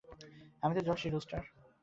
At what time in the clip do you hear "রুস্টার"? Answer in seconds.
1.09-1.41